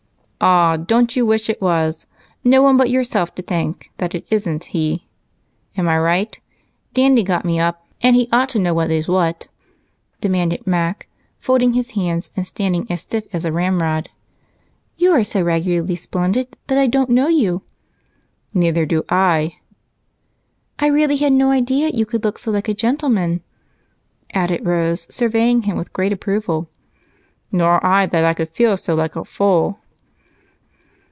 [0.43, 2.07] "Ah, don't you wish it was?
[2.43, 5.07] No one but yourself to thank that it isn't he.
[5.77, 6.39] Am I right?
[6.95, 9.49] Dandy got me up, and he ought to know what is what,"
[10.19, 11.07] demanded Mac,
[11.39, 14.09] folding his hands and standing as stiff as a ramrod.
[14.97, 17.61] "You are so regularly splendid that I don't know you."
[18.51, 19.57] "Neither do I."
[20.79, 23.43] "I really had no idea you could look so like a gentleman,"
[24.33, 26.67] added Rose, surveying him with great approval.
[27.51, 29.77] "Nor that I could feel so like a fool."